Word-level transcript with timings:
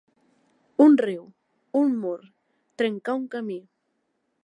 Un 0.85 0.95
riu, 1.05 1.19
un 1.83 1.93
mur, 2.07 2.17
trencar 2.83 3.19
un 3.23 3.33
camí. 3.37 3.63